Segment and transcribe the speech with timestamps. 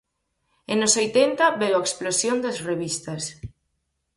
[0.71, 3.23] E nos oitenta veu a explosión das revistas.